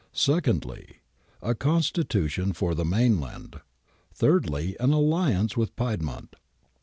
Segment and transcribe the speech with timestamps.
[0.13, 0.95] Secondly,
[1.43, 3.61] a Constitution for the mainland.
[4.11, 6.35] Thirdly, an alliance with Piedmont.